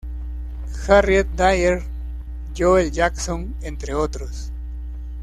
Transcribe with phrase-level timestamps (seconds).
[0.87, 1.83] Harriet Dyer,
[2.57, 4.51] Joel Jackson, entre otros...